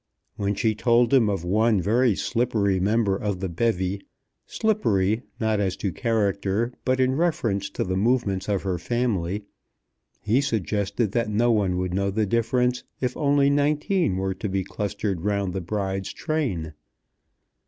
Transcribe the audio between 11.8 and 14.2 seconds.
know the difference if only nineteen